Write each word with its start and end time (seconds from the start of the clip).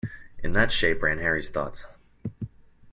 In 0.41 0.53
that 0.53 0.71
shape 0.71 1.03
ran 1.03 1.19
Harry's 1.19 1.51
thoughts. 1.51 1.85